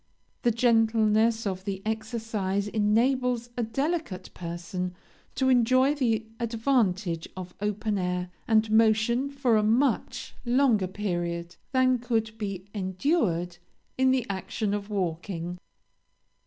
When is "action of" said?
14.27-14.89